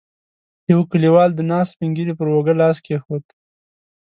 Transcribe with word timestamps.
يوه 0.71 0.83
کليوال 0.91 1.29
د 1.35 1.39
ناست 1.51 1.71
سپين 1.73 1.89
ږيری 1.97 2.13
پر 2.19 2.27
اوږه 2.33 2.53
لاس 2.61 2.77
کېښود. 2.85 3.23